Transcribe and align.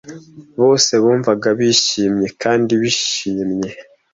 bose 0.59 0.91
bumvaga 1.03 1.47
bishimye 1.59 2.27
kandi 2.41 2.71
bishimye. 2.81 3.69